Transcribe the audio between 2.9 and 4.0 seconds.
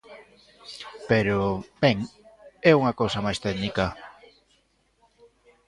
cousa máis técnica.